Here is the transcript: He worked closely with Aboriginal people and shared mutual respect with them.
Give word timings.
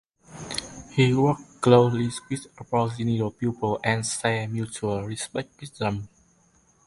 He 0.93 1.13
worked 1.13 1.61
closely 1.61 2.09
with 2.27 2.47
Aboriginal 2.59 3.29
people 3.29 3.79
and 3.83 4.03
shared 4.03 4.51
mutual 4.51 5.03
respect 5.03 5.61
with 5.61 5.77
them. 5.77 6.09